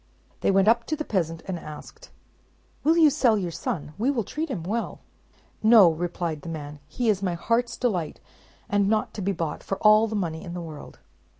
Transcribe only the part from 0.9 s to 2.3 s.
the peasant, and asked,